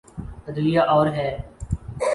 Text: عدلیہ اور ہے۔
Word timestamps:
عدلیہ 0.47 0.79
اور 0.87 1.07
ہے۔ 1.07 1.29